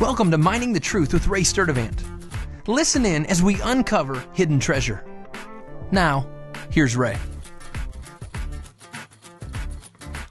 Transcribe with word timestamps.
Welcome 0.00 0.30
to 0.30 0.38
Mining 0.38 0.72
the 0.72 0.78
Truth 0.78 1.12
with 1.12 1.26
Ray 1.26 1.40
Sturdivant. 1.40 2.04
Listen 2.68 3.04
in 3.04 3.26
as 3.26 3.42
we 3.42 3.60
uncover 3.62 4.24
hidden 4.32 4.60
treasure. 4.60 5.04
Now, 5.90 6.30
here's 6.70 6.96
Ray. 6.96 7.18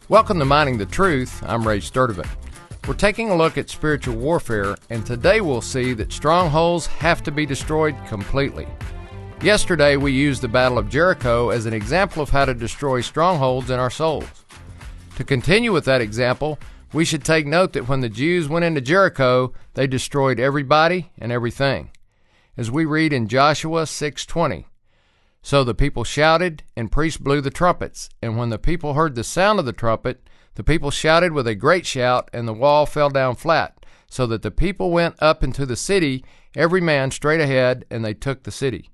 Welcome 0.08 0.40
to 0.40 0.46
Mining 0.46 0.78
the 0.78 0.86
Truth. 0.86 1.44
I'm 1.46 1.68
Ray 1.68 1.80
Sturdivant. 1.80 2.30
We're 2.88 2.94
taking 2.94 3.30
a 3.30 3.36
look 3.36 3.58
at 3.58 3.70
spiritual 3.70 4.16
warfare, 4.16 4.78
and 4.90 5.06
today 5.06 5.42
we'll 5.42 5.60
see 5.60 5.92
that 5.96 6.14
strongholds 6.14 6.88
have 6.88 7.22
to 7.24 7.32
be 7.32 7.46
destroyed 7.46 7.98
completely. 8.08 8.70
Yesterday, 9.42 9.98
we 9.98 10.14
used 10.14 10.42
the 10.42 10.48
Battle 10.48 10.78
of 10.78 10.88
Jericho 10.88 11.50
as 11.50 11.66
an 11.66 11.74
example 11.74 12.24
of 12.24 12.30
how 12.30 12.46
to 12.46 12.54
destroy 12.54 13.02
strongholds 13.02 13.70
in 13.70 13.82
our 13.82 13.92
souls. 13.92 14.46
To 15.18 15.26
continue 15.26 15.74
with 15.74 15.84
that 15.84 16.00
example, 16.00 16.58
we 16.94 17.06
should 17.06 17.24
take 17.24 17.46
note 17.46 17.74
that 17.74 17.88
when 17.88 18.00
the 18.00 18.10
Jews 18.10 18.48
went 18.48 18.66
into 18.66 18.82
Jericho, 18.82 19.54
they 19.74 19.88
destroyed 19.88 20.40
everybody 20.40 21.12
and 21.18 21.32
everything. 21.32 21.92
As 22.56 22.72
we 22.72 22.86
read 22.86 23.14
in 23.14 23.28
Joshua 23.28 23.86
6:20, 23.86 24.66
so 25.42 25.64
the 25.64 25.76
people 25.76 26.04
shouted 26.04 26.64
and 26.76 26.92
priests 26.92 27.20
blew 27.20 27.42
the 27.42 27.52
trumpets, 27.52 28.10
and 28.22 28.38
when 28.38 28.50
the 28.50 28.58
people 28.58 28.94
heard 28.94 29.16
the 29.16 29.24
sound 29.24 29.60
of 29.60 29.66
the 29.66 29.74
trumpet, 29.74 30.28
the 30.56 30.64
people 30.64 30.90
shouted 30.90 31.34
with 31.34 31.48
a 31.48 31.56
great 31.56 31.86
shout, 31.86 32.30
and 32.34 32.48
the 32.48 32.54
wall 32.54 32.86
fell 32.86 33.10
down 33.10 33.36
flat, 33.36 33.86
so 34.10 34.26
that 34.26 34.42
the 34.42 34.50
people 34.50 34.90
went 34.92 35.16
up 35.20 35.44
into 35.44 35.66
the 35.66 35.76
city, 35.76 36.26
every 36.56 36.82
man 36.82 37.12
straight 37.12 37.40
ahead, 37.40 37.86
and 37.92 38.04
they 38.04 38.14
took 38.14 38.44
the 38.44 38.52
city. 38.52 38.90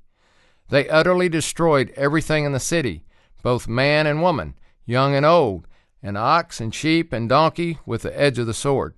They 0.70 0.90
utterly 0.90 1.30
destroyed 1.30 1.94
everything 1.96 2.44
in 2.44 2.52
the 2.52 2.60
city, 2.60 3.06
both 3.42 3.68
man 3.68 4.08
and 4.08 4.22
woman, 4.22 4.56
young 4.86 5.16
and 5.16 5.26
old, 5.26 5.68
and 6.04 6.18
ox 6.18 6.60
and 6.60 6.76
sheep 6.76 7.14
and 7.14 7.30
donkey 7.30 7.80
with 7.86 8.02
the 8.02 8.20
edge 8.20 8.38
of 8.38 8.46
the 8.46 8.54
sword. 8.54 8.94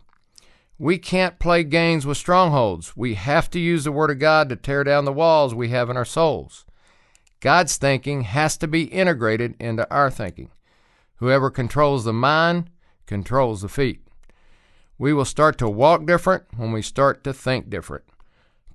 We 0.77 0.97
can't 0.97 1.39
play 1.39 1.63
games 1.63 2.05
with 2.05 2.17
strongholds. 2.17 2.97
We 2.97 3.13
have 3.13 3.49
to 3.51 3.59
use 3.59 3.85
the 3.85 3.93
Word 3.93 4.11
of 4.11 4.19
God 4.19 4.49
to 4.49 4.57
tear 4.57 4.83
down 4.83 5.05
the 5.05 5.13
walls 5.13 5.55
we 5.55 5.69
have 5.69 5.89
in 5.89 5.95
our 5.95 6.03
souls. 6.03 6.65
God's 7.39 7.77
thinking 7.77 8.21
has 8.23 8.57
to 8.57 8.67
be 8.67 8.85
integrated 8.85 9.55
into 9.59 9.89
our 9.89 10.09
thinking. 10.09 10.49
Whoever 11.17 11.49
controls 11.49 12.03
the 12.03 12.11
mind 12.11 12.69
controls 13.05 13.61
the 13.61 13.69
feet. 13.69 14.01
We 14.97 15.13
will 15.13 15.25
start 15.25 15.57
to 15.59 15.69
walk 15.69 16.05
different 16.05 16.45
when 16.57 16.71
we 16.71 16.81
start 16.81 17.23
to 17.23 17.33
think 17.33 17.69
different. 17.69 18.03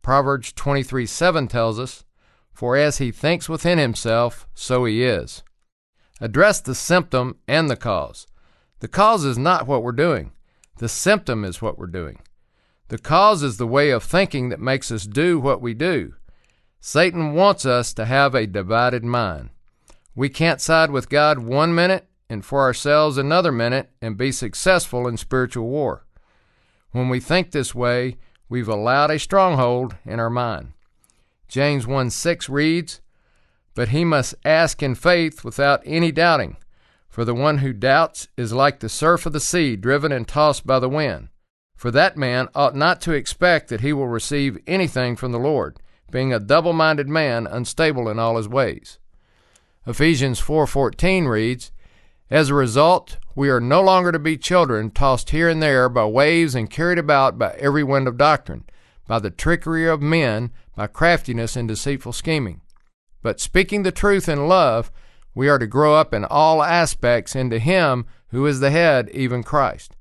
Proverbs 0.02 0.52
23 0.52 1.04
7 1.04 1.48
tells 1.48 1.78
us, 1.78 2.04
For 2.52 2.76
as 2.76 2.98
he 2.98 3.10
thinks 3.10 3.48
within 3.48 3.78
himself, 3.78 4.46
so 4.54 4.84
he 4.84 5.02
is. 5.02 5.42
Address 6.20 6.60
the 6.60 6.74
symptom 6.74 7.38
and 7.48 7.70
the 7.70 7.76
cause. 7.76 8.26
The 8.80 8.88
cause 8.88 9.24
is 9.24 9.38
not 9.38 9.66
what 9.66 9.82
we're 9.82 9.92
doing, 9.92 10.32
the 10.78 10.88
symptom 10.88 11.44
is 11.44 11.60
what 11.60 11.78
we're 11.78 11.86
doing. 11.86 12.20
The 12.88 12.98
cause 12.98 13.42
is 13.42 13.56
the 13.56 13.66
way 13.66 13.90
of 13.90 14.02
thinking 14.02 14.48
that 14.48 14.60
makes 14.60 14.90
us 14.90 15.04
do 15.06 15.38
what 15.38 15.62
we 15.62 15.74
do. 15.74 16.14
Satan 16.80 17.34
wants 17.34 17.64
us 17.64 17.92
to 17.94 18.04
have 18.04 18.34
a 18.34 18.46
divided 18.46 19.04
mind. 19.04 19.50
We 20.14 20.28
can't 20.28 20.60
side 20.60 20.90
with 20.90 21.08
God 21.08 21.38
one 21.38 21.74
minute 21.74 22.08
and 22.28 22.44
for 22.44 22.62
ourselves 22.62 23.16
another 23.16 23.52
minute 23.52 23.90
and 24.00 24.16
be 24.16 24.32
successful 24.32 25.06
in 25.06 25.16
spiritual 25.16 25.68
war. 25.68 26.06
When 26.92 27.08
we 27.08 27.20
think 27.20 27.50
this 27.50 27.74
way, 27.74 28.16
we've 28.48 28.68
allowed 28.68 29.10
a 29.10 29.18
stronghold 29.18 29.96
in 30.04 30.18
our 30.18 30.30
mind. 30.30 30.72
James 31.48 31.86
1 31.86 32.10
6 32.10 32.48
reads, 32.48 33.00
but 33.74 33.88
he 33.88 34.04
must 34.04 34.34
ask 34.44 34.82
in 34.82 34.94
faith 34.94 35.44
without 35.44 35.82
any 35.84 36.12
doubting. 36.12 36.56
For 37.08 37.24
the 37.24 37.34
one 37.34 37.58
who 37.58 37.72
doubts 37.72 38.28
is 38.36 38.52
like 38.52 38.80
the 38.80 38.88
surf 38.88 39.26
of 39.26 39.32
the 39.32 39.40
sea, 39.40 39.76
driven 39.76 40.12
and 40.12 40.26
tossed 40.26 40.66
by 40.66 40.78
the 40.78 40.88
wind. 40.88 41.28
For 41.76 41.90
that 41.90 42.16
man 42.16 42.48
ought 42.54 42.76
not 42.76 43.00
to 43.02 43.12
expect 43.12 43.68
that 43.68 43.80
he 43.80 43.92
will 43.92 44.08
receive 44.08 44.58
anything 44.66 45.16
from 45.16 45.32
the 45.32 45.38
Lord, 45.38 45.78
being 46.10 46.32
a 46.32 46.38
double-minded 46.38 47.08
man, 47.08 47.46
unstable 47.46 48.08
in 48.08 48.18
all 48.18 48.36
his 48.36 48.48
ways. 48.48 48.98
Ephesians 49.86 50.40
4:14 50.40 51.26
reads, 51.26 51.72
As 52.28 52.50
a 52.50 52.54
result, 52.54 53.16
we 53.34 53.48
are 53.48 53.60
no 53.60 53.80
longer 53.80 54.12
to 54.12 54.18
be 54.18 54.36
children 54.36 54.90
tossed 54.90 55.30
here 55.30 55.48
and 55.48 55.62
there 55.62 55.88
by 55.88 56.04
waves 56.04 56.54
and 56.54 56.70
carried 56.70 56.98
about 56.98 57.38
by 57.38 57.52
every 57.52 57.82
wind 57.82 58.06
of 58.06 58.18
doctrine, 58.18 58.64
by 59.06 59.18
the 59.18 59.30
trickery 59.30 59.88
of 59.88 60.02
men, 60.02 60.52
by 60.76 60.86
craftiness 60.86 61.56
and 61.56 61.66
deceitful 61.66 62.12
scheming. 62.12 62.60
But 63.22 63.40
speaking 63.40 63.82
the 63.82 63.92
truth 63.92 64.28
in 64.28 64.48
love, 64.48 64.90
we 65.34 65.48
are 65.48 65.58
to 65.58 65.66
grow 65.66 65.94
up 65.94 66.12
in 66.12 66.24
all 66.24 66.62
aspects 66.62 67.36
into 67.36 67.58
Him 67.58 68.06
who 68.28 68.46
is 68.46 68.60
the 68.60 68.70
head, 68.70 69.08
even 69.10 69.42
Christ. 69.42 69.96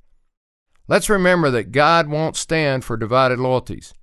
Let's 0.88 1.10
remember 1.10 1.52
that 1.52 1.72
God 1.72 2.08
won't 2.08 2.36
stand 2.36 2.84
for 2.84 2.98
divided 2.98 3.40
loyalties. 3.40 3.94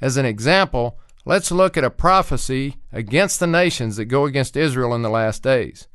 As 0.00 0.16
an 0.16 0.24
example, 0.24 0.98
let's 1.24 1.50
look 1.50 1.76
at 1.76 1.84
a 1.84 1.90
prophecy 1.90 2.76
against 2.92 3.40
the 3.40 3.46
nations 3.46 3.96
that 3.96 4.04
go 4.04 4.26
against 4.26 4.56
Israel 4.56 4.94
in 4.94 5.02
the 5.02 5.10
last 5.10 5.42
days. 5.42 5.88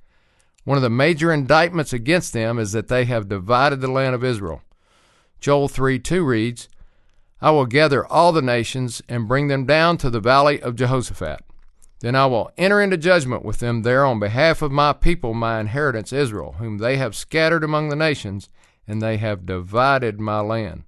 One 0.65 0.77
of 0.77 0.81
the 0.81 0.89
major 0.89 1.31
indictments 1.31 1.93
against 1.93 2.33
them 2.33 2.59
is 2.59 2.71
that 2.73 2.87
they 2.87 3.05
have 3.05 3.29
divided 3.29 3.79
the 3.79 3.91
land 3.91 4.13
of 4.13 4.23
Israel. 4.23 4.61
Joel 5.39 5.67
3 5.67 5.99
2 5.99 6.25
reads, 6.25 6.67
I 7.39 7.51
will 7.51 7.65
gather 7.65 8.05
all 8.05 8.31
the 8.31 8.41
nations 8.41 9.01
and 9.07 9.27
bring 9.27 9.47
them 9.47 9.65
down 9.65 9.97
to 9.99 10.09
the 10.09 10.19
valley 10.19 10.61
of 10.61 10.75
Jehoshaphat. 10.75 11.44
Then 12.05 12.13
I 12.13 12.27
will 12.27 12.51
enter 12.55 12.83
into 12.83 12.97
judgment 12.97 13.43
with 13.43 13.57
them 13.57 13.81
there 13.81 14.05
on 14.05 14.19
behalf 14.19 14.61
of 14.61 14.71
my 14.71 14.93
people, 14.93 15.33
my 15.33 15.59
inheritance 15.59 16.13
Israel, 16.13 16.53
whom 16.59 16.77
they 16.77 16.97
have 16.97 17.15
scattered 17.15 17.63
among 17.63 17.89
the 17.89 17.95
nations, 17.95 18.47
and 18.87 19.01
they 19.01 19.17
have 19.17 19.47
divided 19.47 20.19
my 20.19 20.39
land. 20.39 20.83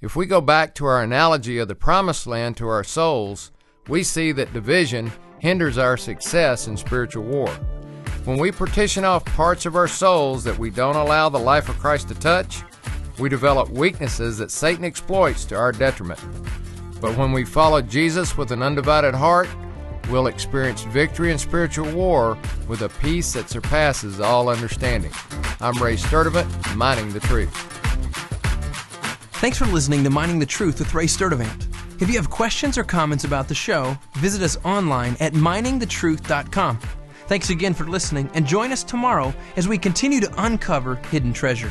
If 0.00 0.16
we 0.16 0.26
go 0.26 0.40
back 0.40 0.74
to 0.74 0.86
our 0.86 1.04
analogy 1.04 1.58
of 1.58 1.68
the 1.68 1.76
promised 1.76 2.26
land 2.26 2.56
to 2.56 2.66
our 2.66 2.82
souls, 2.82 3.52
we 3.86 4.02
see 4.02 4.32
that 4.32 4.52
division 4.52 5.12
hinders 5.38 5.78
our 5.78 5.96
success 5.96 6.66
in 6.66 6.76
spiritual 6.76 7.22
war. 7.22 7.50
When 8.24 8.36
we 8.36 8.50
partition 8.50 9.04
off 9.04 9.24
parts 9.24 9.66
of 9.66 9.76
our 9.76 9.86
souls 9.86 10.42
that 10.42 10.58
we 10.58 10.70
don't 10.70 10.96
allow 10.96 11.28
the 11.28 11.38
life 11.38 11.68
of 11.68 11.78
Christ 11.78 12.08
to 12.08 12.14
touch, 12.14 12.64
we 13.20 13.28
develop 13.28 13.68
weaknesses 13.68 14.38
that 14.38 14.50
Satan 14.50 14.84
exploits 14.84 15.44
to 15.44 15.54
our 15.54 15.70
detriment. 15.70 16.18
But 17.00 17.16
when 17.16 17.30
we 17.30 17.44
follow 17.44 17.80
Jesus 17.80 18.36
with 18.36 18.50
an 18.50 18.64
undivided 18.64 19.14
heart, 19.14 19.48
we'll 20.10 20.26
experience 20.26 20.82
victory 20.82 21.30
in 21.30 21.38
spiritual 21.38 21.90
war 21.92 22.36
with 22.68 22.82
a 22.82 22.88
peace 22.88 23.32
that 23.32 23.48
surpasses 23.48 24.20
all 24.20 24.48
understanding. 24.48 25.12
I'm 25.60 25.80
Ray 25.82 25.96
Sturdivant, 25.96 26.76
Mining 26.76 27.12
the 27.12 27.20
Truth. 27.20 27.54
Thanks 29.40 29.56
for 29.56 29.66
listening 29.66 30.04
to 30.04 30.10
Mining 30.10 30.38
the 30.38 30.46
Truth 30.46 30.80
with 30.80 30.92
Ray 30.92 31.06
Sturdivant. 31.06 31.66
If 32.02 32.08
you 32.08 32.16
have 32.16 32.30
questions 32.30 32.76
or 32.76 32.84
comments 32.84 33.24
about 33.24 33.48
the 33.48 33.54
show, 33.54 33.96
visit 34.14 34.42
us 34.42 34.58
online 34.64 35.16
at 35.20 35.34
miningthetruth.com. 35.34 36.78
Thanks 37.26 37.50
again 37.50 37.74
for 37.74 37.84
listening, 37.84 38.28
and 38.34 38.46
join 38.46 38.72
us 38.72 38.82
tomorrow 38.82 39.32
as 39.56 39.68
we 39.68 39.78
continue 39.78 40.20
to 40.20 40.44
uncover 40.44 40.96
hidden 40.96 41.32
treasure. 41.32 41.70